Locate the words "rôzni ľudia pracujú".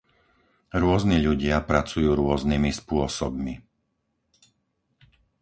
0.83-2.09